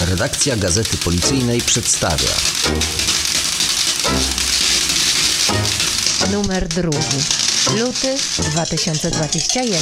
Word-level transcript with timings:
Redakcja 0.00 0.56
Gazety 0.56 0.96
Policyjnej 0.96 1.60
przedstawia 1.60 2.28
Numer 6.32 6.68
drugi. 6.68 6.98
Luty 7.78 8.16
2021. 8.50 9.80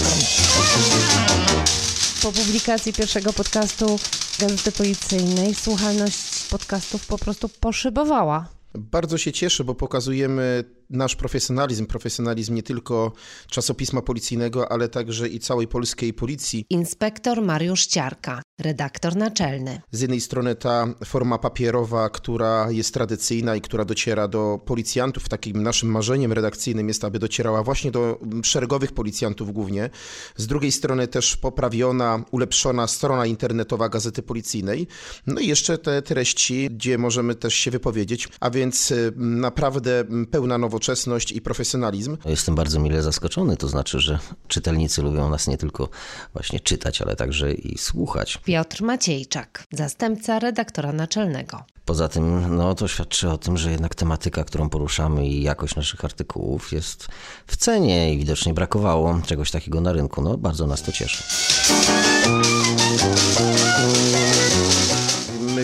Po 2.23 2.33
publikacji 2.33 2.93
pierwszego 2.93 3.33
podcastu 3.33 3.99
Gazety 4.39 4.73
Policyjnej 4.73 5.55
słuchalność 5.55 6.49
podcastów 6.51 7.07
po 7.07 7.19
prostu 7.19 7.49
poszybowała. 7.49 8.49
Bardzo 8.75 9.19
się 9.19 9.33
cieszę, 9.33 9.65
bo 9.65 9.75
pokazujemy 9.75 10.65
nasz 10.91 11.17
profesjonalizm, 11.17 11.87
profesjonalizm 11.87 12.55
nie 12.55 12.63
tylko 12.63 13.13
czasopisma 13.49 14.03
policyjnego, 14.03 14.73
ale 14.73 14.89
także 14.89 15.29
i 15.29 15.41
całej 15.41 15.69
polskiej 15.69 16.13
policji. 16.13 16.67
Inspektor 16.71 17.43
Mariusz 17.43 17.87
Ciarka, 17.87 18.43
redaktor 18.61 19.17
naczelny. 19.17 19.81
Z 19.91 20.01
jednej 20.01 20.21
strony 20.21 20.55
ta 20.55 20.87
forma 21.05 21.39
papierowa, 21.39 22.11
która 22.11 22.71
jest 22.71 22.95
tradycyjna 22.95 23.57
i 23.57 23.61
która 23.61 23.85
dociera 23.85 24.29
do 24.29 24.61
policjantów, 24.65 25.29
takim 25.29 25.63
naszym 25.63 25.91
marzeniem 25.91 26.33
redakcyjnym 26.33 26.89
jest, 26.89 27.05
aby 27.05 27.19
docierała 27.19 27.63
właśnie 27.63 27.91
do 27.91 28.21
szeregowych 28.43 28.93
policjantów 28.93 29.53
głównie. 29.53 29.91
Z 30.37 30.47
drugiej 30.47 30.73
strony 30.73 31.09
też 31.09 31.37
poprawiona, 31.37 32.25
ulepszona 32.31 32.87
strona 32.87 33.27
internetowa 33.27 33.89
Gazety 33.89 34.23
Policyjnej. 34.23 34.87
No 35.27 35.41
i 35.41 35.47
jeszcze 35.47 35.79
te 35.79 36.03
treści, 36.03 36.71
gdzie 36.71 36.99
możemy 36.99 37.35
też 37.35 37.55
się 37.55 37.71
wypowiedzieć, 37.71 38.29
a 38.41 38.51
więc 38.51 38.91
y, 38.91 39.13
naprawdę 39.17 40.05
pełna 40.31 40.59
nowoczesność 40.75 41.33
i 41.33 41.41
profesjonalizm. 41.41 42.17
Jestem 42.25 42.55
bardzo 42.55 42.81
mile 42.81 43.03
zaskoczony, 43.03 43.57
to 43.57 43.69
znaczy, 43.69 44.01
że 44.01 44.19
czytelnicy 44.49 45.03
lubią 45.03 45.31
nas 45.31 45.47
nie 45.47 45.59
tylko 45.59 45.89
właśnie 46.33 46.61
czytać, 46.61 47.03
ale 47.03 47.17
także 47.17 47.53
i 47.53 47.79
słuchać. 47.79 48.39
Piotr 48.45 48.83
Maciejczak, 48.83 49.65
zastępca 49.73 50.39
redaktora 50.39 50.93
naczelnego. 50.93 51.65
Poza 51.85 52.09
tym, 52.09 52.57
no 52.57 52.75
to 52.75 52.89
świadczy 52.89 53.31
o 53.31 53.39
tym, 53.39 53.57
że 53.57 53.71
jednak 53.71 53.95
tematyka, 53.95 54.45
którą 54.45 54.69
poruszamy 54.69 55.27
i 55.27 55.43
jakość 55.43 55.77
naszych 55.77 56.05
artykułów 56.05 56.73
jest 56.73 57.09
w 57.47 57.57
cenie 57.57 58.15
i 58.15 58.19
widocznie 58.19 58.55
brakowało 58.55 59.21
czegoś 59.27 59.51
takiego 59.51 59.81
na 59.81 59.93
rynku. 59.93 60.23
No 60.23 60.39
bardzo 60.39 60.67
nas 60.67 60.83
to 60.83 60.93
cieszy. 60.93 61.25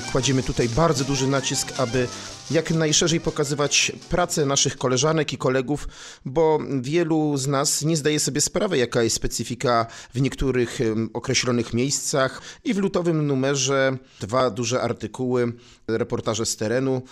My 0.01 0.12
kładziemy 0.12 0.43
tutaj 0.43 0.69
bardzo 0.69 1.05
duży 1.05 1.27
nacisk, 1.27 1.73
aby 1.81 2.09
jak 2.51 2.70
najszerzej 2.70 3.20
pokazywać 3.20 3.93
pracę 4.11 4.47
naszych 4.47 4.77
koleżanek 4.77 5.33
i 5.33 5.39
kolegów, 5.39 5.89
bo 6.25 6.59
wielu 6.81 7.37
z 7.37 7.47
nas 7.47 7.83
nie 7.83 7.97
zdaje 7.97 8.21
sobie 8.21 8.41
sprawy, 8.41 8.78
jaka 8.78 9.03
jest 9.03 9.17
specyfika 9.17 9.87
w 10.15 10.21
niektórych 10.21 10.78
określonych 11.12 11.75
miejscach. 11.75 12.43
I 12.65 12.75
w 12.75 12.78
lutowym 12.78 13.27
numerze 13.27 13.97
dwa 14.21 14.51
duże 14.51 14.83
artykuły, 14.83 15.53
reportaże 15.89 16.47
z 16.47 16.56
terenu. 16.56 17.03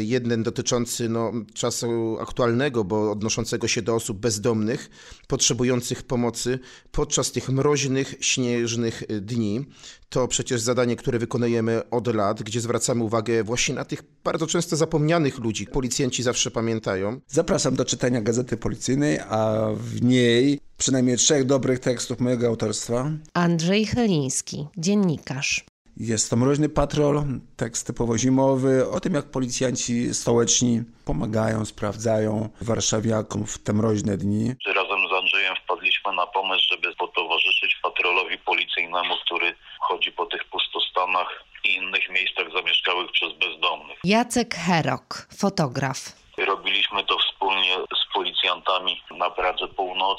Jeden 0.00 0.42
dotyczący 0.42 1.08
no, 1.08 1.32
czasu 1.54 2.16
aktualnego, 2.20 2.84
bo 2.84 3.10
odnoszącego 3.10 3.68
się 3.68 3.82
do 3.82 3.94
osób 3.94 4.18
bezdomnych, 4.18 4.90
potrzebujących 5.28 6.02
pomocy 6.02 6.58
podczas 6.92 7.32
tych 7.32 7.48
mroźnych, 7.48 8.14
śnieżnych 8.20 9.02
y, 9.10 9.20
dni. 9.20 9.66
To 10.08 10.28
przecież 10.28 10.60
zadanie, 10.60 10.96
które 10.96 11.18
wykonujemy 11.18 11.90
od 11.90 12.14
lat, 12.14 12.42
gdzie 12.42 12.60
zwracamy 12.60 13.04
uwagę 13.04 13.44
właśnie 13.44 13.74
na 13.74 13.84
tych 13.84 14.02
bardzo 14.24 14.46
często 14.46 14.76
zapomnianych 14.76 15.38
ludzi. 15.38 15.66
Policjanci 15.66 16.22
zawsze 16.22 16.50
pamiętają. 16.50 17.20
Zapraszam 17.28 17.74
do 17.76 17.84
czytania 17.84 18.20
Gazety 18.20 18.56
Policyjnej, 18.56 19.18
a 19.18 19.68
w 19.74 20.02
niej 20.02 20.60
przynajmniej 20.76 21.16
trzech 21.16 21.44
dobrych 21.44 21.78
tekstów 21.78 22.20
mojego 22.20 22.46
autorstwa. 22.46 23.10
Andrzej 23.34 23.86
Chyliński, 23.86 24.66
dziennikarz. 24.78 25.69
Jest 26.00 26.30
to 26.30 26.36
Mroźny 26.36 26.68
Patrol, 26.68 27.22
tekst 27.56 27.86
typowo 27.86 28.18
zimowy, 28.18 28.90
o 28.90 29.00
tym 29.00 29.14
jak 29.14 29.30
policjanci 29.30 30.14
stołeczni 30.14 30.82
pomagają, 31.04 31.64
sprawdzają 31.64 32.48
warszawiakom 32.60 33.46
w 33.46 33.58
te 33.58 33.72
mroźne 33.72 34.16
dni. 34.16 34.54
razem 34.66 35.08
z 35.08 35.12
Andrzejem 35.12 35.54
wpadliśmy 35.64 36.12
na 36.12 36.26
pomysł, 36.26 36.64
żeby 36.70 36.94
potowarzyszyć 36.94 37.76
patrolowi 37.82 38.38
policyjnemu, 38.38 39.14
który 39.24 39.54
chodzi 39.80 40.12
po 40.12 40.26
tych 40.26 40.44
pustostanach 40.44 41.44
i 41.64 41.74
innych 41.74 42.10
miejscach 42.10 42.46
zamieszkałych 42.56 43.10
przez 43.12 43.32
bezdomnych. 43.32 43.98
Jacek 44.04 44.54
Herok, 44.54 45.28
fotograf. 45.38 45.98
Robiliśmy 46.38 47.04
to 47.04 47.18
wspólnie 47.18 47.74
z 47.74 48.14
policjantami 48.14 49.02
na 49.18 49.30
Pradze 49.30 49.68
Północ. 49.68 50.18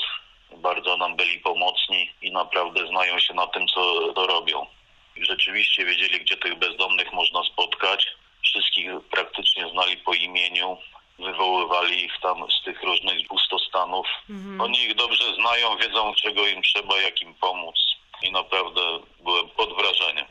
Bardzo 0.58 0.98
nam 0.98 1.16
byli 1.16 1.40
pomocni 1.40 2.12
i 2.22 2.32
naprawdę 2.32 2.88
znają 2.88 3.20
się 3.20 3.34
na 3.34 3.48
tym, 3.48 3.68
co 3.68 4.14
to 4.14 4.28
robią. 4.28 4.66
Rzeczywiście 5.22 5.86
wiedzieli, 5.86 6.20
gdzie 6.20 6.38
tych 6.38 6.56
bezdomnych 6.56 7.14
można 7.14 7.44
spotkać. 7.44 8.08
Wszystkich 8.44 8.92
praktycznie 9.12 9.70
znali 9.70 9.98
po 9.98 10.14
imieniu. 10.14 10.78
Wywoływali 11.20 12.06
ich 12.06 12.14
tam 12.22 12.52
z 12.52 12.64
tych 12.64 12.84
różnych 12.84 13.28
pustostanów. 13.28 14.08
Oni 14.60 14.84
ich 14.84 14.96
dobrze 14.96 15.36
znają, 15.36 15.78
wiedzą, 15.78 16.14
czego 16.14 16.48
im 16.48 16.62
trzeba, 16.62 17.02
jak 17.02 17.22
im 17.22 17.36
pomóc. 17.36 17.76
I 18.24 18.32
naprawdę 18.32 18.82
byłem 19.24 19.50
pod 19.50 19.76
wrażeniem. 19.76 20.26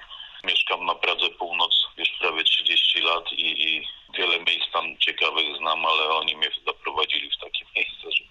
Mieszkam 0.45 0.87
na 0.87 0.95
Pradze 0.95 1.31
Północ 1.31 1.75
już 1.97 2.09
prawie 2.21 2.45
30 2.45 3.01
lat 3.01 3.33
i, 3.33 3.69
i 3.69 3.87
wiele 4.19 4.39
miejsc 4.39 4.73
tam 4.73 4.99
ciekawych 4.99 5.57
znam, 5.57 5.87
ale 5.87 6.09
oni 6.09 6.37
mnie 6.37 6.51
zaprowadzili 6.67 7.31
w 7.31 7.41
takie 7.41 7.65
miejsce, 7.77 8.13
że 8.13 8.25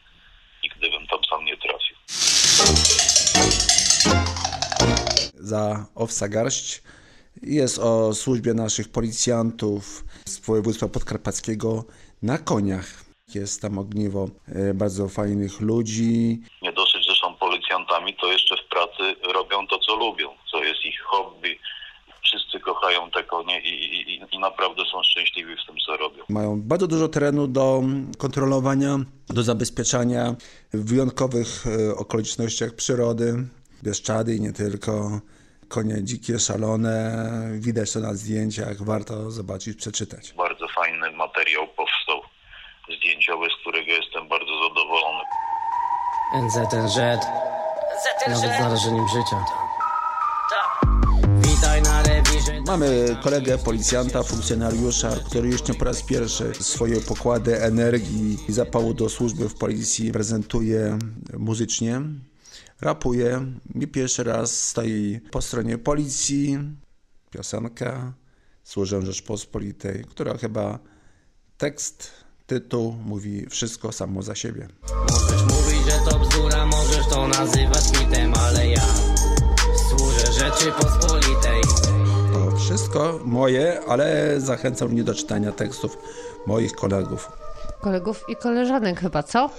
nigdy 0.64 0.90
bym 0.90 1.08
tam 1.08 1.20
sam 1.30 1.46
nie 1.46 1.58
trafił. 1.58 1.96
Za 5.50 5.86
owsa 5.96 6.28
garść 6.28 6.82
jest 7.42 7.80
o 7.80 8.14
służbie 8.14 8.54
naszych 8.54 8.88
policjantów 8.92 10.04
z 10.26 10.40
województwa 10.40 10.88
podkarpackiego 10.88 11.84
na 12.22 12.38
koniach. 12.38 12.88
Jest 13.36 13.62
tam 13.62 13.78
ogniwo 13.78 14.28
e, 14.48 14.74
bardzo 14.74 15.10
fajnych 15.10 15.62
ludzi, 15.62 16.40
Nie 16.62 16.74
dosyć, 16.74 17.06
że 17.08 17.16
są 17.22 17.36
policjantami, 17.36 18.16
to 18.22 18.32
jeszcze 18.32 18.56
w 18.58 18.70
pracy 18.70 19.04
robią 19.34 19.68
to, 19.68 19.80
co 19.80 19.96
lubią, 19.96 20.28
co 20.52 20.64
jest 20.64 20.86
ich 20.86 21.02
hobby. 21.02 21.60
Wszyscy 22.24 22.60
kochają 22.60 23.12
te 23.12 23.24
konie 23.24 23.62
i, 23.62 23.74
i, 24.14 24.36
i 24.36 24.40
naprawdę 24.40 24.82
są 24.92 25.04
szczęśliwi 25.04 25.56
w 25.56 25.66
tym, 25.68 25.76
co 25.86 25.98
robią. 25.98 26.24
Mają 26.30 26.62
bardzo 26.62 26.88
dużo 26.88 27.08
terenu 27.08 27.48
do 27.48 27.82
kontrolowania, 28.18 28.98
do 29.30 29.44
zabezpieczania 29.44 30.36
w 30.74 30.90
wyjątkowych 30.90 31.66
e, 31.68 31.96
okolicznościach 31.96 32.76
przyrody, 32.76 33.48
Bieszczady 33.84 34.36
i 34.36 34.42
nie 34.42 34.54
tylko. 34.54 35.22
Konie 35.70 36.04
dzikie, 36.04 36.40
szalone, 36.40 37.26
widać 37.52 37.94
to 37.94 38.00
na 38.00 38.14
zdjęciach, 38.14 38.84
warto 38.84 39.32
zobaczyć, 39.32 39.78
przeczytać. 39.78 40.34
Bardzo 40.34 40.68
fajny 40.68 41.12
materiał 41.12 41.68
powstał 41.68 42.22
zdjęciowy, 42.98 43.48
z 43.50 43.62
którego 43.62 43.92
jestem 43.92 44.28
bardzo 44.28 44.52
zadowolony. 44.64 45.24
NZNZ 46.34 46.98
nawet 48.28 48.40
z 48.40 48.60
narażeniem 48.60 49.08
życia. 49.08 49.46
Witaj 51.38 51.82
na 51.82 52.04
rewirze. 52.04 52.62
Mamy 52.68 53.18
kolegę 53.24 53.58
policjanta, 53.58 54.24
funkcjonariusza, 54.24 55.10
który 55.30 55.50
już 55.50 55.68
nie 55.68 55.74
po 55.74 55.86
raz 55.86 56.04
pierwszy 56.04 56.54
swoje 56.54 57.02
pokłady 57.02 57.62
energii 57.62 58.38
i 58.50 58.52
zapału 58.52 58.94
do 58.94 59.10
służby 59.10 59.50
w 59.50 59.56
policji 59.56 60.12
prezentuje 60.12 61.00
muzycznie, 61.38 62.02
rapuje. 62.82 63.46
Nie 63.76 63.88
pierwszy 63.88 64.24
raz 64.24 64.68
stoi 64.68 65.20
po 65.32 65.42
stronie 65.42 65.78
policji. 65.78 66.60
Piosenka 67.32 68.14
Służę 68.64 69.02
Rzeczpospolitej, 69.02 70.06
która 70.10 70.38
chyba 70.38 70.80
tekst, 71.58 72.12
tytuł 72.48 72.92
mówi 72.92 73.46
wszystko 73.50 73.92
samo 73.92 74.22
za 74.22 74.36
siebie. 74.36 74.68
Możesz 75.12 75.42
mówić, 75.44 75.86
że 75.86 76.12
to 76.12 76.20
bzdura, 76.20 76.66
możesz 76.66 77.08
to 77.08 77.28
nazywać 77.28 77.84
mitem, 78.00 78.34
ale 78.34 78.68
ja 78.68 78.86
służę 79.90 80.32
Rzeczypospolitej. 80.32 81.62
To 82.34 82.58
wszystko 82.58 83.20
moje, 83.26 83.82
ale 83.88 84.36
zachęcam 84.42 84.92
mnie 84.92 85.04
do 85.04 85.16
czytania 85.16 85.52
tekstów 85.52 85.98
moich 86.48 86.72
kolegów. 86.76 87.32
Kolegów 87.82 88.24
i 88.28 88.36
koleżanek 88.36 89.00
chyba, 89.00 89.24
co? 89.24 89.50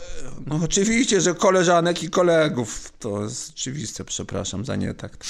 No 0.46 0.61
oczywiście, 0.64 1.20
że 1.20 1.34
koleżanek 1.34 2.02
i 2.02 2.11
kolegów. 2.11 2.93
To 2.99 3.22
jest 3.22 3.50
oczywiste, 3.50 4.05
przepraszam 4.05 4.64
za 4.64 4.76
nietakt. 4.76 5.25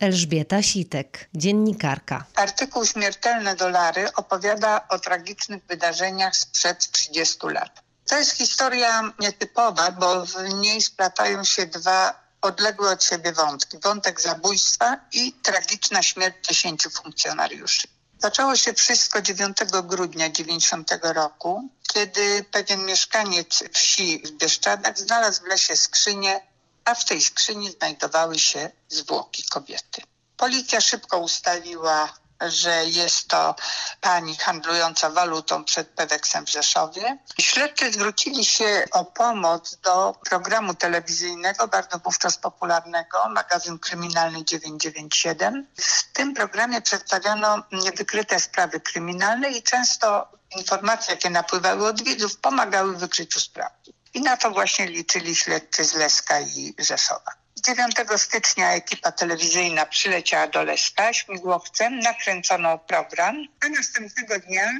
Elżbieta 0.00 0.62
Sitek, 0.62 1.28
dziennikarka. 1.34 2.24
Artykuł 2.34 2.84
Śmiertelne 2.84 3.56
dolary 3.56 4.12
opowiada 4.16 4.88
o 4.88 4.98
tragicznych 4.98 5.62
wydarzeniach 5.68 6.36
sprzed 6.36 6.90
30 6.90 7.38
lat. 7.46 7.82
To 8.08 8.18
jest 8.18 8.32
historia 8.32 9.12
nietypowa, 9.20 9.90
bo 9.90 10.26
w 10.26 10.54
niej 10.54 10.82
splatają 10.82 11.44
się 11.44 11.66
dwa 11.66 12.24
odległe 12.42 12.90
od 12.90 13.04
siebie 13.04 13.32
wątki. 13.32 13.78
Wątek 13.84 14.20
zabójstwa 14.20 14.96
i 15.12 15.32
tragiczna 15.42 16.02
śmierć 16.02 16.34
10 16.48 16.82
funkcjonariuszy. 16.82 17.88
Zaczęło 18.24 18.56
się 18.56 18.72
wszystko 18.72 19.22
9 19.22 19.56
grudnia 19.82 20.30
90 20.30 20.90
roku, 21.02 21.68
kiedy 21.92 22.44
pewien 22.50 22.86
mieszkaniec 22.86 23.64
wsi 23.72 24.18
w 24.18 24.30
Bieszczadach 24.30 24.98
znalazł 24.98 25.42
w 25.42 25.46
lesie 25.46 25.76
skrzynię 25.76 26.40
a 26.84 26.94
w 26.94 27.04
tej 27.04 27.22
skrzyni 27.22 27.70
znajdowały 27.70 28.38
się 28.38 28.70
zwłoki 28.88 29.42
kobiety. 29.42 30.02
Policja 30.36 30.80
szybko 30.80 31.18
ustaliła 31.18 32.14
że 32.40 32.84
jest 32.84 33.28
to 33.28 33.54
pani 34.00 34.36
handlująca 34.36 35.10
walutą 35.10 35.64
przed 35.64 35.88
Peweksem 35.88 36.46
w 36.46 36.50
Rzeszowie. 36.50 37.18
Śledczy 37.40 37.92
zwrócili 37.92 38.44
się 38.44 38.84
o 38.92 39.04
pomoc 39.04 39.76
do 39.76 40.14
programu 40.30 40.74
telewizyjnego, 40.74 41.68
bardzo 41.68 41.98
wówczas 41.98 42.38
popularnego, 42.38 43.28
magazyn 43.28 43.78
kryminalny 43.78 44.44
997. 44.44 45.66
W 45.76 46.12
tym 46.12 46.34
programie 46.34 46.82
przedstawiano 46.82 47.62
niewykryte 47.72 48.40
sprawy 48.40 48.80
kryminalne 48.80 49.50
i 49.50 49.62
często 49.62 50.28
informacje, 50.56 51.14
jakie 51.14 51.30
napływały 51.30 51.86
od 51.86 52.02
widzów, 52.02 52.36
pomagały 52.36 52.96
w 52.96 52.98
wykryciu 52.98 53.40
spraw. 53.40 53.72
I 54.14 54.20
na 54.20 54.36
to 54.36 54.50
właśnie 54.50 54.86
liczyli 54.86 55.36
śledczy 55.36 55.84
z 55.84 55.94
Leska 55.94 56.40
i 56.40 56.74
Rzeszowa. 56.78 57.43
9 57.66 57.94
stycznia 58.16 58.72
ekipa 58.72 59.12
telewizyjna 59.12 59.86
przyleciała 59.86 60.46
do 60.46 60.62
Leska 60.62 61.12
śmigłowcem, 61.12 61.98
nakręcono 61.98 62.78
program, 62.78 63.46
a 63.64 63.68
następnego 63.68 64.38
dnia 64.38 64.72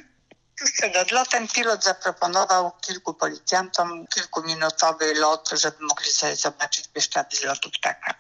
Tuż 0.59 0.73
przed 0.73 0.97
odlotem 0.97 1.49
pilot 1.49 1.85
zaproponował 1.85 2.73
kilku 2.81 3.15
policjantom 3.15 4.07
kilkuminutowy 4.07 5.15
lot, 5.15 5.51
żeby 5.53 5.77
mogli 5.81 6.11
sobie 6.11 6.37
zobaczyć 6.37 6.89
Bieszczady 6.89 7.37
z 7.37 7.43
lotu 7.43 7.71
ptaka. 7.71 8.15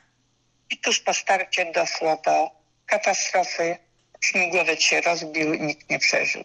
I 0.70 0.78
tuż 0.78 1.00
po 1.00 1.14
starcie 1.14 1.72
doszło 1.72 2.22
do 2.24 2.50
katastrofy. 2.86 3.78
Śmigłowiec 4.20 4.80
się 4.80 5.00
rozbił 5.00 5.54
nikt 5.54 5.90
nie 5.90 5.98
przeżył. 5.98 6.44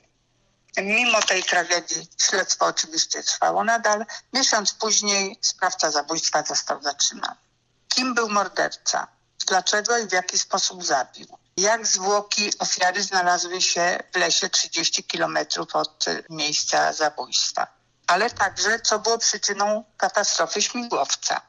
Mimo 0.78 1.22
tej 1.22 1.44
tragedii 1.44 2.08
śledztwo 2.22 2.66
oczywiście 2.66 3.24
trwało 3.24 3.64
nadal. 3.64 4.06
Miesiąc 4.34 4.74
później 4.74 5.38
sprawca 5.42 5.92
zabójstwa 5.92 6.44
został 6.44 6.82
zatrzymany. 6.82 7.49
Kim 7.90 8.14
był 8.14 8.30
morderca? 8.30 9.08
Dlaczego 9.48 9.98
i 9.98 10.08
w 10.08 10.12
jaki 10.12 10.40
sposób 10.40 10.86
zabił? 10.86 11.28
Jak 11.58 11.88
zwłoki 11.88 12.52
ofiary 12.60 13.04
znalazły 13.04 13.62
się 13.62 14.00
w 14.14 14.18
lesie 14.18 14.50
30 14.50 15.04
kilometrów 15.04 15.76
od 15.76 16.06
miejsca 16.30 16.94
zabójstwa? 16.94 17.68
Ale 18.08 18.30
także, 18.30 18.80
co 18.80 19.00
było 19.00 19.18
przyczyną 19.18 19.84
katastrofy 19.98 20.62
śmigłowca? 20.62 21.42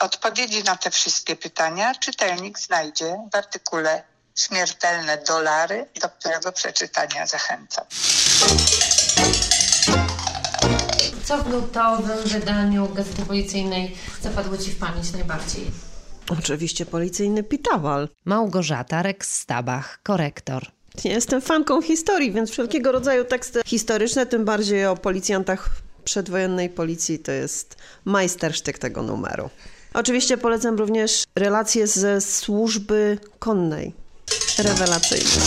Odpowiedzi 0.00 0.64
na 0.64 0.76
te 0.76 0.90
wszystkie 0.90 1.36
pytania 1.36 1.94
czytelnik 1.94 2.58
znajdzie 2.58 3.18
w 3.32 3.34
artykule 3.34 4.02
Śmiertelne 4.36 5.18
dolary, 5.18 5.88
do 6.00 6.08
którego 6.08 6.52
przeczytania 6.52 7.26
zachęcam. 7.26 7.84
Co 11.26 11.38
w 11.38 11.52
lutowym 11.52 12.18
wydaniu 12.26 12.88
Gazety 12.94 13.22
Policyjnej 13.22 13.96
zapadło 14.22 14.58
Ci 14.58 14.70
w 14.70 14.76
pamięć 14.76 15.12
najbardziej? 15.12 15.64
Oczywiście 16.30 16.86
policyjny 16.86 17.42
pitawal. 17.42 18.08
Małgorzata 18.24 19.02
Rex-Stabach, 19.02 19.98
korektor. 20.02 20.66
Nie 21.04 21.10
jestem 21.10 21.40
fanką 21.40 21.82
historii, 21.82 22.32
więc 22.32 22.50
wszelkiego 22.50 22.92
rodzaju 22.92 23.24
teksty 23.24 23.60
historyczne, 23.66 24.26
tym 24.26 24.44
bardziej 24.44 24.86
o 24.86 24.96
policjantach 24.96 25.70
przedwojennej 26.04 26.70
policji, 26.70 27.18
to 27.18 27.32
jest 27.32 27.76
majstersztyk 28.04 28.78
tego 28.78 29.02
numeru. 29.02 29.50
Oczywiście 29.94 30.36
polecam 30.36 30.76
również 30.76 31.24
relacje 31.34 31.86
ze 31.86 32.20
służby 32.20 33.18
konnej. 33.38 33.94
Rewelacyjne. 34.58 35.42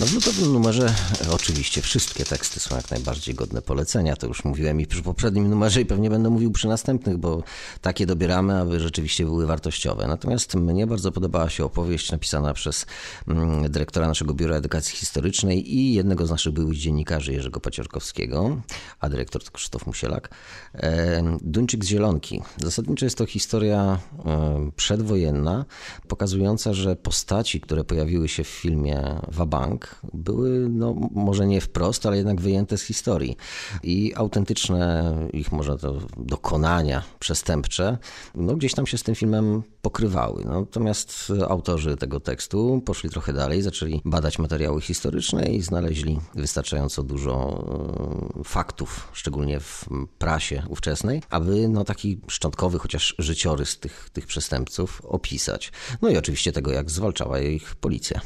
No 0.00 0.06
w 0.06 0.14
lutowym 0.14 0.52
numerze 0.52 0.94
e, 1.26 1.30
oczywiście 1.30 1.82
wszystkie 1.82 2.24
teksty 2.24 2.60
są 2.60 2.76
jak 2.76 2.90
najbardziej 2.90 3.34
godne 3.34 3.62
polecenia. 3.62 4.16
To 4.16 4.26
już 4.26 4.44
mówiłem 4.44 4.80
i 4.80 4.86
przy 4.86 5.02
poprzednim 5.02 5.50
numerze 5.50 5.80
i 5.80 5.86
pewnie 5.86 6.10
będę 6.10 6.30
mówił 6.30 6.50
przy 6.50 6.68
następnych, 6.68 7.16
bo 7.16 7.42
takie 7.80 8.06
dobieramy, 8.06 8.60
aby 8.60 8.80
rzeczywiście 8.80 9.24
były 9.24 9.46
wartościowe. 9.46 10.06
Natomiast 10.06 10.54
mnie 10.54 10.86
bardzo 10.86 11.12
podobała 11.12 11.50
się 11.50 11.64
opowieść 11.64 12.10
napisana 12.10 12.54
przez 12.54 12.86
mm, 13.28 13.70
dyrektora 13.70 14.08
naszego 14.08 14.34
Biura 14.34 14.56
Edukacji 14.56 14.96
Historycznej 14.96 15.74
i 15.74 15.94
jednego 15.94 16.26
z 16.26 16.30
naszych 16.30 16.52
byłych 16.52 16.78
dziennikarzy 16.78 17.32
Jerzego 17.32 17.60
Paciorkowskiego, 17.60 18.60
a 19.00 19.08
dyrektor 19.08 19.44
to 19.44 19.50
Krzysztof 19.50 19.86
Musielak. 19.86 20.28
E, 20.74 21.38
Duńczyk 21.42 21.84
z 21.84 21.88
Zielonki. 21.88 22.42
Zasadniczo 22.56 23.06
jest 23.06 23.18
to 23.18 23.26
historia 23.26 23.98
e, 24.26 24.70
przedwojenna, 24.76 25.64
pokazująca, 26.08 26.72
że 26.74 26.96
postaci, 26.96 27.60
które 27.60 27.84
pojawiły 27.84 28.28
się 28.28 28.44
w 28.44 28.48
filmie 28.48 29.20
Wabank, 29.28 29.85
były, 30.14 30.68
no, 30.68 30.94
może 31.10 31.46
nie 31.46 31.60
wprost, 31.60 32.06
ale 32.06 32.16
jednak 32.16 32.40
wyjęte 32.40 32.78
z 32.78 32.82
historii. 32.82 33.36
I 33.82 34.12
autentyczne 34.16 35.14
ich, 35.32 35.52
może 35.52 35.78
to 35.78 35.98
dokonania 36.16 37.02
przestępcze, 37.18 37.98
no, 38.34 38.56
gdzieś 38.56 38.74
tam 38.74 38.86
się 38.86 38.98
z 38.98 39.02
tym 39.02 39.14
filmem 39.14 39.62
pokrywały. 39.82 40.44
Natomiast 40.44 41.32
autorzy 41.48 41.96
tego 41.96 42.20
tekstu 42.20 42.82
poszli 42.84 43.10
trochę 43.10 43.32
dalej, 43.32 43.62
zaczęli 43.62 44.00
badać 44.04 44.38
materiały 44.38 44.80
historyczne 44.80 45.46
i 45.46 45.62
znaleźli 45.62 46.18
wystarczająco 46.34 47.02
dużo 47.02 47.64
e, 48.40 48.44
faktów, 48.44 49.08
szczególnie 49.12 49.60
w 49.60 49.84
prasie 50.18 50.62
ówczesnej, 50.68 51.22
aby 51.30 51.68
no, 51.68 51.84
taki 51.84 52.20
szczątkowy, 52.28 52.78
chociaż 52.78 53.14
życiorys 53.18 53.78
tych, 53.78 54.10
tych 54.12 54.26
przestępców 54.26 55.02
opisać. 55.04 55.72
No 56.02 56.08
i 56.08 56.16
oczywiście 56.16 56.52
tego, 56.52 56.72
jak 56.72 56.90
zwalczała 56.90 57.40
ich 57.40 57.74
policja. 57.74 58.20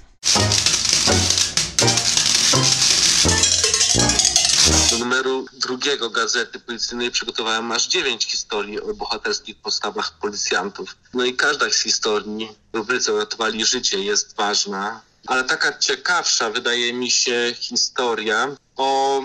Drugiego 5.60 6.10
Gazety 6.10 6.60
Policyjnej 6.60 7.10
przygotowałem 7.10 7.72
aż 7.72 7.88
dziewięć 7.88 8.24
historii 8.24 8.80
o 8.80 8.94
bohaterskich 8.94 9.56
postawach 9.56 10.18
policjantów. 10.18 10.96
No 11.14 11.24
i 11.24 11.34
każda 11.34 11.70
z 11.70 11.80
historii 11.82 12.48
w 12.72 12.76
rubryce 12.76 13.14
uratowali 13.14 13.64
życie 13.64 13.98
jest 13.98 14.36
ważna, 14.36 15.00
ale 15.26 15.44
taka 15.44 15.78
ciekawsza 15.78 16.50
wydaje 16.50 16.92
mi 16.92 17.10
się 17.10 17.54
historia 17.58 18.56
o 18.76 19.22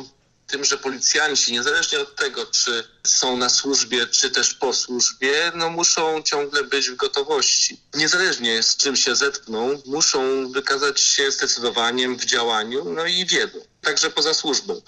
tym, 0.47 0.65
że 0.65 0.77
policjanci, 0.77 1.53
niezależnie 1.53 2.00
od 2.00 2.15
tego, 2.15 2.45
czy 2.45 2.83
są 3.07 3.38
na 3.38 3.50
służbie, 3.50 4.07
czy 4.07 4.30
też 4.30 4.53
po 4.53 4.74
służbie, 4.74 5.51
no 5.56 5.69
muszą 5.69 6.24
ciągle 6.24 6.63
być 6.63 6.89
w 6.89 6.95
gotowości. 6.95 7.81
Niezależnie 7.94 8.63
z 8.63 8.77
czym 8.77 8.95
się 8.95 9.15
zetkną, 9.15 9.81
muszą 9.86 10.51
wykazać 10.51 11.01
się 11.01 11.31
zdecydowaniem 11.31 12.18
w 12.18 12.25
działaniu, 12.25 12.86
no 12.86 13.06
i 13.06 13.25
wiedzą. 13.25 13.59
Także 13.81 14.09
poza 14.09 14.33
służbą. 14.33 14.81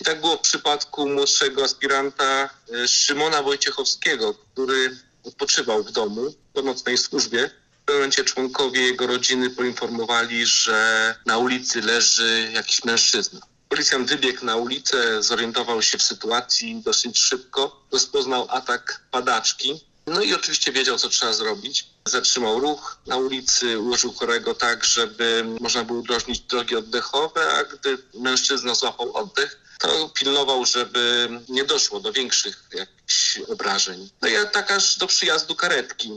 I 0.00 0.04
tak 0.04 0.20
było 0.20 0.36
w 0.36 0.40
przypadku 0.40 1.08
młodszego 1.08 1.64
aspiranta 1.64 2.50
e, 2.74 2.88
Szymona 2.88 3.42
Wojciechowskiego, 3.42 4.34
który 4.34 4.96
odpoczywał 5.24 5.84
w 5.84 5.92
domu 5.92 6.34
po 6.52 6.62
nocnej 6.62 6.98
służbie. 6.98 7.50
W 7.82 7.84
pewnym 7.84 8.00
momencie 8.00 8.24
członkowie 8.24 8.82
jego 8.82 9.06
rodziny 9.06 9.50
poinformowali, 9.50 10.46
że 10.46 11.14
na 11.26 11.38
ulicy 11.38 11.82
leży 11.82 12.50
jakiś 12.54 12.84
mężczyzna. 12.84 13.40
Policjant 13.70 14.08
wybiegł 14.10 14.44
na 14.44 14.56
ulicę, 14.56 15.22
zorientował 15.22 15.82
się 15.82 15.98
w 15.98 16.02
sytuacji 16.02 16.82
dosyć 16.84 17.18
szybko, 17.18 17.86
rozpoznał 17.92 18.46
atak 18.50 19.00
padaczki. 19.10 19.80
No 20.06 20.20
i 20.20 20.34
oczywiście 20.34 20.72
wiedział, 20.72 20.98
co 20.98 21.08
trzeba 21.08 21.32
zrobić. 21.32 21.86
Zatrzymał 22.06 22.60
ruch 22.60 22.98
na 23.06 23.16
ulicy, 23.16 23.78
ułożył 23.78 24.12
chorego 24.12 24.54
tak, 24.54 24.84
żeby 24.84 25.44
można 25.60 25.84
było 25.84 25.98
udrożnić 25.98 26.40
drogi 26.40 26.76
oddechowe, 26.76 27.52
a 27.52 27.64
gdy 27.64 27.98
mężczyzna 28.14 28.74
złapał 28.74 29.16
oddech, 29.16 29.60
to 29.78 30.08
pilnował, 30.08 30.66
żeby 30.66 31.28
nie 31.48 31.64
doszło 31.64 32.00
do 32.00 32.12
większych 32.12 32.62
jakichś 32.74 33.38
obrażeń. 33.48 34.10
No 34.22 34.28
i 34.28 34.32
tak 34.52 34.70
aż 34.70 34.98
do 34.98 35.06
przyjazdu 35.06 35.54
karetki. 35.54 36.10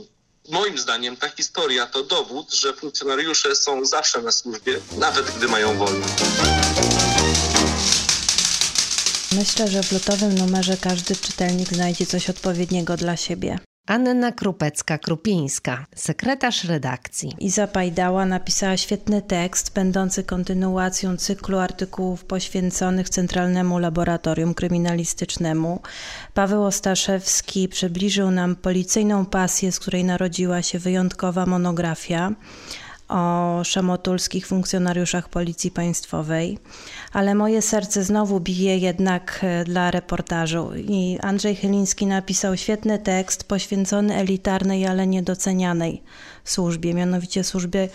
Moim 0.50 0.78
zdaniem 0.78 1.16
ta 1.16 1.28
historia 1.28 1.86
to 1.86 2.02
dowód, 2.02 2.52
że 2.52 2.72
funkcjonariusze 2.72 3.56
są 3.56 3.84
zawsze 3.84 4.22
na 4.22 4.32
służbie, 4.32 4.80
nawet 4.98 5.30
gdy 5.36 5.48
mają 5.48 5.76
wolność. 5.78 6.12
Myślę, 9.32 9.68
że 9.68 9.82
w 9.82 9.92
lutowym 9.92 10.34
numerze 10.38 10.76
każdy 10.76 11.16
czytelnik 11.16 11.68
znajdzie 11.68 12.06
coś 12.06 12.30
odpowiedniego 12.30 12.96
dla 12.96 13.16
siebie. 13.16 13.58
Anna 13.86 14.32
Krupecka-Krupińska, 14.32 15.84
sekretarz 15.94 16.64
redakcji. 16.64 17.32
Iza 17.38 17.66
Pajdała 17.66 18.26
napisała 18.26 18.76
świetny 18.76 19.22
tekst, 19.22 19.74
będący 19.74 20.24
kontynuacją 20.24 21.16
cyklu 21.16 21.58
artykułów 21.58 22.24
poświęconych 22.24 23.08
Centralnemu 23.08 23.78
Laboratorium 23.78 24.54
Kryminalistycznemu. 24.54 25.80
Paweł 26.34 26.64
Ostaszewski 26.64 27.68
przybliżył 27.68 28.30
nam 28.30 28.56
policyjną 28.56 29.26
pasję, 29.26 29.72
z 29.72 29.80
której 29.80 30.04
narodziła 30.04 30.62
się 30.62 30.78
wyjątkowa 30.78 31.46
monografia 31.46 32.32
o 33.08 33.60
szamotulskich 33.64 34.46
funkcjonariuszach 34.46 35.28
Policji 35.28 35.70
Państwowej, 35.70 36.58
ale 37.12 37.34
moje 37.34 37.62
serce 37.62 38.04
znowu 38.04 38.40
bije 38.40 38.78
jednak 38.78 39.40
e, 39.42 39.64
dla 39.64 39.90
reportażu. 39.90 40.70
I 40.76 41.18
Andrzej 41.22 41.56
Chyliński 41.56 42.06
napisał 42.06 42.56
świetny 42.56 42.98
tekst 42.98 43.44
poświęcony 43.44 44.14
elitarnej, 44.16 44.86
ale 44.86 45.06
niedocenianej 45.06 46.02
służbie, 46.44 46.94
mianowicie 46.94 47.44
służbie 47.44 47.88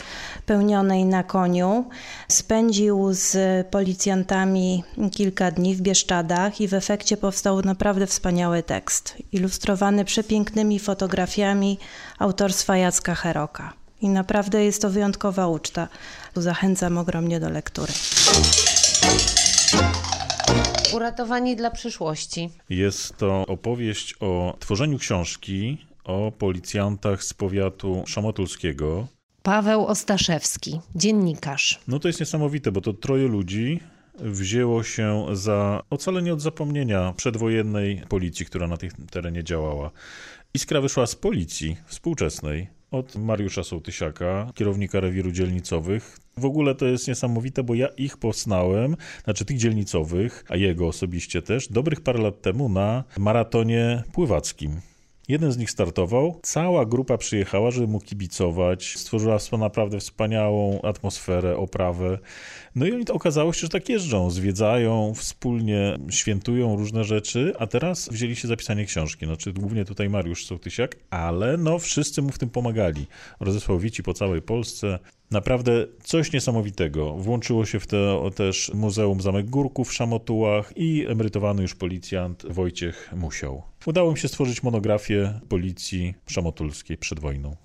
pełnionej 0.46 1.06
na 1.06 1.24
koniu. 1.24 1.86
Spędził 2.28 3.10
z 3.12 3.38
policjantami 3.68 4.84
kilka 5.12 5.52
dni 5.52 5.76
w 5.76 5.82
Bieszczadach 5.82 6.62
i 6.62 6.68
w 6.68 6.74
efekcie 6.74 7.18
powstał 7.18 7.62
naprawdę 7.62 8.08
wspaniały 8.08 8.64
tekst, 8.64 9.18
ilustrowany 9.32 10.06
przepięknymi 10.06 10.80
fotografiami 10.80 11.78
autorstwa 12.20 12.78
Jacka 12.78 13.16
Heroka. 13.16 13.79
I 14.02 14.10
naprawdę 14.10 14.66
jest 14.66 14.82
to 14.82 14.90
wyjątkowa 14.90 15.48
uczta. 15.48 15.88
Zachęcam 16.36 16.98
ogromnie 16.98 17.40
do 17.40 17.50
lektury. 17.50 17.94
Uratowani 20.94 21.56
dla 21.56 21.72
przyszłości. 21.72 22.50
Jest 22.70 23.18
to 23.18 23.46
opowieść 23.48 24.16
o 24.20 24.58
tworzeniu 24.60 24.98
książki 24.98 25.86
o 26.04 26.32
policjantach 26.32 27.24
z 27.24 27.34
powiatu 27.34 28.04
szamotulskiego. 28.08 29.08
Paweł 29.44 29.86
Ostaszewski, 29.86 30.80
dziennikarz. 30.96 31.80
No 31.88 32.00
to 32.00 32.08
jest 32.08 32.20
niesamowite, 32.20 32.72
bo 32.72 32.82
to 32.82 32.94
troje 32.94 33.28
ludzi 33.28 33.80
wzięło 34.20 34.84
się 34.84 35.26
za 35.34 35.84
ocalenie 35.90 36.34
od 36.34 36.42
zapomnienia 36.42 37.14
przedwojennej 37.18 38.04
policji, 38.10 38.46
która 38.46 38.68
na 38.68 38.78
tym 38.78 38.90
terenie 39.12 39.44
działała. 39.44 39.92
Iskra 40.54 40.82
wyszła 40.82 41.08
z 41.08 41.16
policji 41.16 41.78
współczesnej, 41.86 42.70
od 42.92 43.16
Mariusza 43.16 43.64
Sołtysiaka, 43.64 44.52
kierownika 44.56 45.00
rewiru 45.00 45.32
dzielnicowych. 45.32 46.20
W 46.38 46.46
ogóle 46.46 46.76
to 46.76 46.86
jest 46.86 47.08
niesamowite, 47.08 47.64
bo 47.64 47.76
ja 47.76 47.88
ich 47.88 48.18
poznałem, 48.18 48.96
znaczy 49.24 49.46
tych 49.46 49.58
dzielnicowych, 49.58 50.44
a 50.50 50.56
jego 50.56 50.88
osobiście 50.88 51.42
też, 51.42 51.68
dobrych 51.68 52.02
parę 52.02 52.22
lat 52.22 52.42
temu 52.42 52.70
na 52.70 53.04
maratonie 53.18 54.04
pływackim. 54.14 54.82
Jeden 55.30 55.52
z 55.52 55.58
nich 55.58 55.72
startował, 55.72 56.40
cała 56.44 56.86
grupa 56.86 57.18
przyjechała, 57.18 57.72
żeby 57.72 57.88
mu 57.88 58.00
kibicować, 58.00 58.98
stworzyła 58.98 59.38
naprawdę 59.58 60.00
wspaniałą 60.00 60.82
atmosferę, 60.82 61.58
oprawę. 61.58 62.20
No 62.76 62.86
i 62.86 62.92
oni 62.92 63.06
to 63.06 63.14
okazało 63.14 63.54
się, 63.54 63.60
że 63.60 63.70
tak 63.70 63.90
jeżdżą, 63.90 64.30
zwiedzają, 64.30 65.14
wspólnie 65.16 65.98
świętują 66.10 66.76
różne 66.76 67.04
rzeczy, 67.04 67.54
a 67.60 67.68
teraz 67.68 68.10
wzięli 68.10 68.36
się 68.36 68.48
za 68.48 68.56
pisanie 68.56 68.86
książki. 68.86 69.26
Znaczy 69.26 69.54
głównie 69.54 69.86
tutaj 69.86 70.10
Mariusz 70.10 70.46
Sołtysiak, 70.46 70.96
ale 71.10 71.58
no 71.58 71.80
wszyscy 71.80 72.22
mu 72.22 72.30
w 72.30 72.40
tym 72.40 72.50
pomagali. 72.50 73.08
Rozesłał 73.40 73.80
wici 73.80 74.04
po 74.04 74.14
całej 74.14 74.42
Polsce. 74.42 75.00
Naprawdę 75.32 75.72
coś 76.04 76.34
niesamowitego. 76.34 77.14
Włączyło 77.14 77.66
się 77.66 77.80
w 77.80 77.88
to 77.88 78.32
też 78.36 78.72
Muzeum 78.74 79.22
Zamek 79.22 79.50
Górków 79.50 79.90
w 79.90 79.94
Szamotułach 79.94 80.74
i 80.76 81.06
emerytowany 81.08 81.62
już 81.62 81.76
policjant 81.76 82.46
Wojciech 82.50 83.14
Musiał. 83.16 83.64
Udało 83.86 84.12
mi 84.12 84.18
się 84.18 84.28
stworzyć 84.28 84.64
monografię 84.64 85.40
policji 85.50 86.14
szamotulskiej 86.28 86.98
przed 86.98 87.20
wojną. 87.20 87.56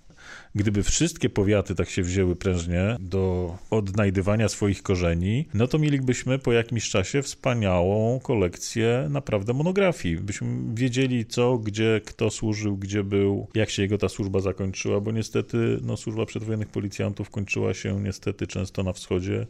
Gdyby 0.57 0.83
wszystkie 0.83 1.31
powiaty 1.31 1.75
tak 1.75 1.91
się 1.91 2.03
wzięły 2.03 2.37
prężnie 2.37 2.97
do 3.01 3.55
odnajdywania 3.71 4.49
swoich 4.49 4.83
korzeni, 4.83 5.49
no 5.55 5.69
to 5.69 5.79
mielibyśmy 5.79 6.39
po 6.39 6.53
jakimś 6.53 6.91
czasie 6.91 7.23
wspaniałą 7.23 8.21
kolekcję 8.21 9.07
naprawdę 9.11 9.53
monografii. 9.53 10.17
Byśmy 10.17 10.75
wiedzieli 10.75 11.27
co, 11.27 11.59
gdzie, 11.59 12.01
kto 12.05 12.31
służył, 12.31 12.77
gdzie 12.77 13.05
był, 13.05 13.49
jak 13.55 13.71
się 13.71 13.83
jego 13.83 13.99
ta 13.99 14.09
służba 14.09 14.41
zakończyła, 14.41 15.01
bo 15.01 15.13
niestety 15.13 15.79
no, 15.83 15.97
służba 15.97 16.27
przedwojennych 16.27 16.69
policjantów 16.69 17.31
kończyła 17.31 17.75
się 17.75 18.01
niestety 18.01 18.47
często 18.47 18.83
na 18.83 18.93
wschodzie 18.93 19.47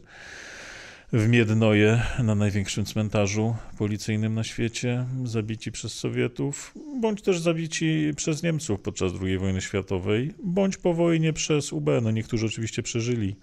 w 1.13 1.27
Miednoje, 1.27 2.01
na 2.23 2.35
największym 2.35 2.85
cmentarzu 2.85 3.55
policyjnym 3.77 4.33
na 4.33 4.43
świecie, 4.43 5.05
zabici 5.23 5.71
przez 5.71 5.93
Sowietów, 5.93 6.73
bądź 7.01 7.21
też 7.21 7.39
zabici 7.39 8.11
przez 8.15 8.43
Niemców 8.43 8.79
podczas 8.79 9.11
II 9.21 9.37
wojny 9.37 9.61
światowej, 9.61 10.33
bądź 10.43 10.77
po 10.77 10.93
wojnie 10.93 11.33
przez 11.33 11.73
UB. 11.73 11.89
No 12.01 12.11
niektórzy 12.11 12.45
oczywiście 12.45 12.83
przeżyli 12.83 13.35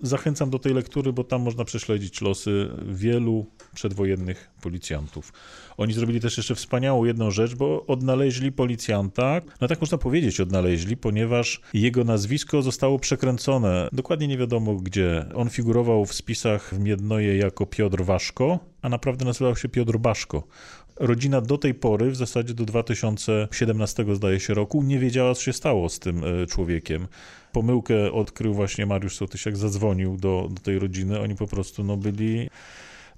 Zachęcam 0.00 0.50
do 0.50 0.58
tej 0.58 0.74
lektury, 0.74 1.12
bo 1.12 1.24
tam 1.24 1.42
można 1.42 1.64
prześledzić 1.64 2.20
losy 2.20 2.70
wielu 2.88 3.46
przedwojennych 3.74 4.50
policjantów. 4.62 5.32
Oni 5.76 5.92
zrobili 5.92 6.20
też 6.20 6.36
jeszcze 6.36 6.54
wspaniałą 6.54 7.04
jedną 7.04 7.30
rzecz, 7.30 7.54
bo 7.54 7.86
odnaleźli 7.86 8.52
policjanta, 8.52 9.40
no 9.60 9.68
tak 9.68 9.80
można 9.80 9.98
powiedzieć 9.98 10.40
odnaleźli, 10.40 10.96
ponieważ 10.96 11.60
jego 11.74 12.04
nazwisko 12.04 12.62
zostało 12.62 12.98
przekręcone. 12.98 13.88
Dokładnie 13.92 14.28
nie 14.28 14.38
wiadomo 14.38 14.74
gdzie. 14.74 15.26
On 15.34 15.50
figurował 15.50 16.06
w 16.06 16.14
spisach 16.14 16.74
w 16.74 16.78
Miednoje 16.78 17.36
jako 17.36 17.66
Piotr 17.66 18.04
Waszko, 18.04 18.58
a 18.82 18.88
naprawdę 18.88 19.24
nazywał 19.24 19.56
się 19.56 19.68
Piotr 19.68 19.98
Baszko. 19.98 20.42
Rodzina 20.96 21.40
do 21.40 21.58
tej 21.58 21.74
pory, 21.74 22.10
w 22.10 22.16
zasadzie 22.16 22.54
do 22.54 22.64
2017 22.64 24.04
zdaje 24.14 24.40
się 24.40 24.54
roku, 24.54 24.82
nie 24.82 24.98
wiedziała, 24.98 25.34
co 25.34 25.42
się 25.42 25.52
stało 25.52 25.88
z 25.88 25.98
tym 25.98 26.24
e, 26.24 26.46
człowiekiem. 26.46 27.06
Pomyłkę 27.52 28.12
odkrył 28.12 28.54
właśnie 28.54 28.86
Mariusz 28.86 29.16
Sotysiak, 29.16 29.56
zadzwonił 29.56 30.16
do, 30.16 30.48
do 30.50 30.62
tej 30.62 30.78
rodziny. 30.78 31.20
Oni 31.20 31.36
po 31.36 31.46
prostu 31.46 31.84
no, 31.84 31.96
byli 31.96 32.50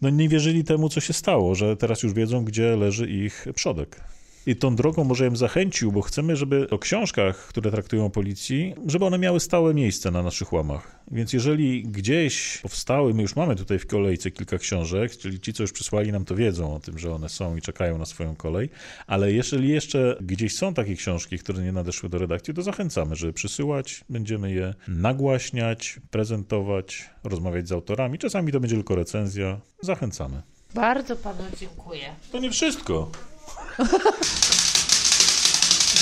no 0.02 0.10
nie 0.10 0.28
wierzyli 0.28 0.64
temu, 0.64 0.88
co 0.88 1.00
się 1.00 1.12
stało, 1.12 1.54
że 1.54 1.76
teraz 1.76 2.02
już 2.02 2.12
wiedzą, 2.12 2.44
gdzie 2.44 2.76
leży 2.76 3.10
ich 3.10 3.46
przodek. 3.54 4.00
I 4.46 4.56
tą 4.56 4.76
drogą 4.76 5.04
może 5.04 5.24
ją 5.24 5.36
zachęcił, 5.36 5.92
bo 5.92 6.02
chcemy, 6.02 6.36
żeby 6.36 6.70
o 6.70 6.78
książkach, 6.78 7.36
które 7.36 7.70
traktują 7.70 8.06
o 8.06 8.10
policji, 8.10 8.74
żeby 8.86 9.04
one 9.04 9.18
miały 9.18 9.40
stałe 9.40 9.74
miejsce 9.74 10.10
na 10.10 10.22
naszych 10.22 10.52
łamach. 10.52 11.00
Więc 11.10 11.32
jeżeli 11.32 11.82
gdzieś 11.82 12.58
powstały, 12.62 13.14
my 13.14 13.22
już 13.22 13.36
mamy 13.36 13.56
tutaj 13.56 13.78
w 13.78 13.86
kolejce 13.86 14.30
kilka 14.30 14.58
książek, 14.58 15.16
czyli 15.16 15.40
ci, 15.40 15.52
co 15.52 15.62
już 15.62 15.72
przysłali 15.72 16.12
nam 16.12 16.24
to 16.24 16.34
wiedzą 16.34 16.74
o 16.74 16.80
tym, 16.80 16.98
że 16.98 17.14
one 17.14 17.28
są 17.28 17.56
i 17.56 17.60
czekają 17.60 17.98
na 17.98 18.06
swoją 18.06 18.36
kolej, 18.36 18.70
ale 19.06 19.32
jeżeli 19.32 19.68
jeszcze 19.68 20.18
gdzieś 20.20 20.56
są 20.56 20.74
takie 20.74 20.96
książki, 20.96 21.38
które 21.38 21.62
nie 21.62 21.72
nadeszły 21.72 22.08
do 22.08 22.18
redakcji, 22.18 22.54
to 22.54 22.62
zachęcamy, 22.62 23.16
żeby 23.16 23.32
przysyłać, 23.32 24.04
będziemy 24.08 24.52
je 24.52 24.74
nagłaśniać, 24.88 26.00
prezentować, 26.10 27.10
rozmawiać 27.24 27.68
z 27.68 27.72
autorami. 27.72 28.18
Czasami 28.18 28.52
to 28.52 28.60
będzie 28.60 28.76
tylko 28.76 28.96
recenzja. 28.96 29.60
Zachęcamy. 29.82 30.42
Bardzo 30.74 31.16
panu 31.16 31.42
dziękuję. 31.60 32.04
To 32.32 32.38
nie 32.38 32.50
wszystko. 32.50 33.10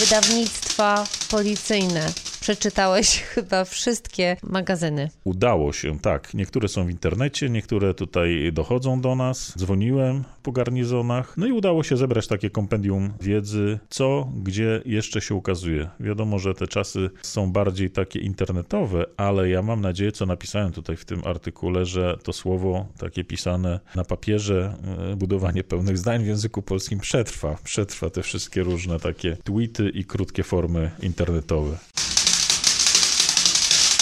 Wydawnictwa 0.01 1.07
policyjne. 1.31 2.13
Przeczytałeś 2.45 3.21
chyba 3.35 3.65
wszystkie 3.65 4.37
magazyny. 4.43 5.11
Udało 5.25 5.73
się, 5.73 5.99
tak. 5.99 6.35
Niektóre 6.35 6.69
są 6.69 6.87
w 6.87 6.91
internecie, 6.91 7.51
niektóre 7.51 7.95
tutaj 7.95 8.51
dochodzą 8.53 9.01
do 9.01 9.15
nas. 9.15 9.53
Dzwoniłem 9.59 10.25
po 10.43 10.53
garnizonach. 10.53 11.37
No 11.37 11.47
i 11.47 11.53
udało 11.53 11.83
się 11.83 11.97
zebrać 11.97 12.27
takie 12.27 12.51
kompendium 12.51 13.13
wiedzy, 13.21 13.79
co, 13.89 14.29
gdzie 14.43 14.83
jeszcze 14.85 15.21
się 15.21 15.35
ukazuje. 15.35 15.91
Wiadomo, 16.01 16.39
że 16.39 16.55
te 16.55 16.69
czasy 16.69 17.11
są 17.23 17.53
bardziej 17.53 17.91
takie 17.91 18.21
internetowe, 18.21 19.05
ale 19.17 19.49
ja 19.49 19.63
mam 19.63 19.81
nadzieję, 19.81 20.13
co 20.13 20.27
napisałem 20.27 20.73
tutaj 20.73 20.97
w 20.97 21.05
tym 21.05 21.23
artykule, 21.25 21.85
że 21.85 22.19
to 22.23 22.33
słowo 22.33 22.87
takie 22.99 23.25
pisane 23.25 23.81
na 23.95 24.05
papierze, 24.05 24.77
e, 25.13 25.17
budowanie 25.17 25.65
pełnych 25.65 25.99
zdań 25.99 26.25
w 26.25 26.27
języku 26.27 26.63
polskim 26.63 27.01
przetrwa. 27.01 27.57
Przetrwa 27.65 28.11
te 28.11 28.23
wszystkie 28.23 28.63
różne 28.63 29.01
takie 29.01 29.37
tweety 29.45 29.89
i 29.89 30.05
krótkie 30.05 30.43
formy 30.43 30.91
internetowe. 31.03 31.79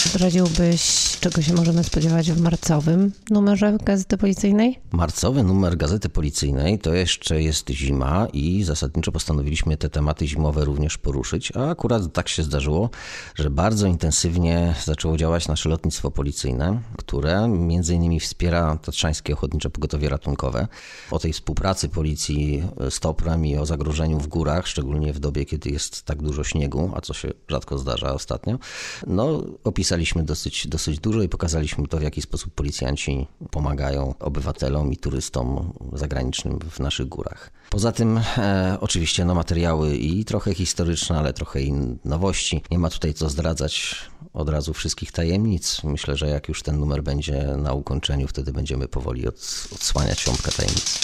Zdradziłbyś, 0.05 1.17
czego 1.19 1.41
się 1.41 1.53
możemy 1.53 1.83
spodziewać 1.83 2.31
w 2.31 2.41
marcowym 2.41 3.11
numerze 3.29 3.77
Gazety 3.85 4.17
Policyjnej? 4.17 4.79
Marcowy 4.91 5.43
numer 5.43 5.77
Gazety 5.77 6.09
Policyjnej 6.09 6.79
to 6.79 6.93
jeszcze 6.93 7.41
jest 7.41 7.69
zima 7.69 8.27
i 8.33 8.63
zasadniczo 8.63 9.11
postanowiliśmy 9.11 9.77
te 9.77 9.89
tematy 9.89 10.27
zimowe 10.27 10.65
również 10.65 10.97
poruszyć, 10.97 11.51
a 11.55 11.69
akurat 11.69 12.13
tak 12.13 12.29
się 12.29 12.43
zdarzyło, 12.43 12.89
że 13.35 13.49
bardzo 13.49 13.87
intensywnie 13.87 14.75
zaczęło 14.85 15.17
działać 15.17 15.47
nasze 15.47 15.69
lotnictwo 15.69 16.11
policyjne, 16.11 16.81
które 16.97 17.47
między 17.47 17.95
innymi 17.95 18.19
wspiera 18.19 18.77
Tatrzańskie 18.77 19.33
Ochotnicze 19.33 19.69
Pogotowie 19.69 20.09
Ratunkowe. 20.09 20.67
O 21.11 21.19
tej 21.19 21.33
współpracy 21.33 21.89
policji 21.89 22.63
z 22.89 22.99
Toprem 22.99 23.45
i 23.45 23.57
o 23.57 23.65
zagrożeniu 23.65 24.19
w 24.19 24.27
górach, 24.27 24.67
szczególnie 24.67 25.13
w 25.13 25.19
dobie, 25.19 25.45
kiedy 25.45 25.69
jest 25.69 26.03
tak 26.03 26.21
dużo 26.21 26.43
śniegu, 26.43 26.91
a 26.95 27.01
co 27.01 27.13
się 27.13 27.31
rzadko 27.47 27.77
zdarza 27.77 28.13
ostatnio, 28.13 28.59
no 29.07 29.43
opisaliśmy 29.63 29.92
napisaliśmy 29.93 30.23
dosyć, 30.23 30.67
dosyć 30.67 30.99
dużo 30.99 31.21
i 31.21 31.29
pokazaliśmy 31.29 31.87
to, 31.87 31.97
w 31.97 32.01
jaki 32.01 32.21
sposób 32.21 32.53
policjanci 32.53 33.27
pomagają 33.51 34.15
obywatelom 34.19 34.93
i 34.93 34.97
turystom 34.97 35.73
zagranicznym 35.93 36.59
w 36.59 36.79
naszych 36.79 37.07
górach. 37.07 37.51
Poza 37.69 37.91
tym 37.91 38.19
e, 38.37 38.77
oczywiście 38.81 39.25
no, 39.25 39.35
materiały 39.35 39.95
i 39.95 40.25
trochę 40.25 40.53
historyczne, 40.53 41.19
ale 41.19 41.33
trochę 41.33 41.61
i 41.61 41.73
nowości. 42.05 42.61
Nie 42.71 42.79
ma 42.79 42.89
tutaj 42.89 43.13
co 43.13 43.29
zdradzać 43.29 43.95
od 44.33 44.49
razu 44.49 44.73
wszystkich 44.73 45.11
tajemnic. 45.11 45.83
Myślę, 45.83 46.17
że 46.17 46.27
jak 46.27 46.47
już 46.47 46.63
ten 46.63 46.79
numer 46.79 47.03
będzie 47.03 47.55
na 47.57 47.73
ukończeniu, 47.73 48.27
wtedy 48.27 48.53
będziemy 48.53 48.87
powoli 48.87 49.27
od, 49.27 49.67
odsłaniać 49.75 50.27
jąbka 50.27 50.51
tajemnic. 50.51 50.99